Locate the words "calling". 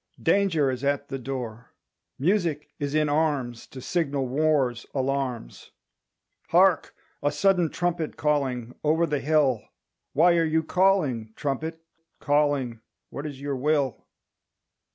8.17-8.73, 10.63-11.33, 12.19-12.79